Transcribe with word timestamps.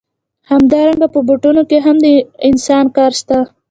همدارنګه 0.49 1.07
په 1.13 1.19
بوټانو 1.27 1.63
کې 1.69 1.77
هم 1.85 1.97
د 2.03 2.05
انسان 2.49 2.85
کار 2.95 3.11
شته 3.19 3.37